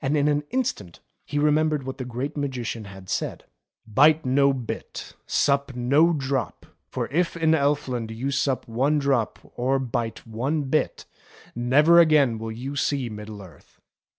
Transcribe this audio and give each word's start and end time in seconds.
And 0.00 0.16
in 0.16 0.26
an 0.26 0.42
instant 0.52 1.00
he 1.26 1.38
remembered 1.38 1.82
what 1.82 1.98
the 1.98 2.06
Great 2.06 2.34
Magician 2.34 2.86
had 2.86 3.10
said:" 3.10 3.44
Bite 3.86 4.24
no 4.24 4.54
bit, 4.54 5.12
sup 5.26 5.74
no 5.76 6.14
drop, 6.14 6.64
for 6.88 7.08
if 7.08 7.36
in 7.36 7.54
Elf 7.54 7.86
land 7.86 8.10
you 8.10 8.30
sup 8.30 8.66
one 8.66 8.98
drop 8.98 9.38
or 9.54 9.78
bite 9.78 10.26
one 10.26 10.62
bit, 10.62 11.04
never 11.54 11.98
again 12.00 12.38
will 12.38 12.52
you 12.52 12.74
see 12.74 13.10
Middle 13.10 13.42
Earth." 13.42 13.78